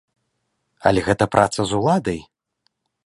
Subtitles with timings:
[0.89, 2.19] Але гэта праца з уладай.